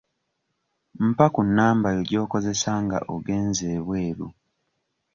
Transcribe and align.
Mpa 1.09 1.25
ku 1.33 1.41
namba 1.55 1.87
yo 1.95 2.01
gy'okozesa 2.09 2.71
nga 2.83 2.97
ogenze 3.13 3.63
ebweru. 3.77 4.27